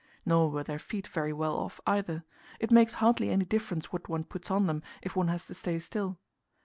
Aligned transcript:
Nor 0.25 0.49
were 0.49 0.63
their 0.63 0.79
feet 0.79 1.07
very 1.07 1.31
well 1.31 1.55
off 1.57 1.79
either; 1.85 2.23
it 2.59 2.71
makes 2.71 2.93
hardly 2.93 3.29
any 3.29 3.45
difference 3.45 3.93
what 3.93 4.09
one 4.09 4.23
puts 4.23 4.49
on 4.49 4.65
them 4.65 4.81
if 5.03 5.15
one 5.15 5.27
has 5.27 5.45
to 5.45 5.53
stay 5.53 5.77
still. 5.77 6.17